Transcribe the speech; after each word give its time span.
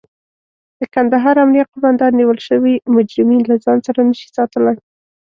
د 0.79 0.81
کندهار 0.95 1.35
امنيه 1.43 1.65
قوماندان 1.73 2.11
نيول 2.19 2.39
شوي 2.47 2.73
مجرمين 2.95 3.41
له 3.49 3.55
ځان 3.65 3.77
سره 3.87 3.99
نشي 4.09 4.27
ساتلای. 4.37 4.77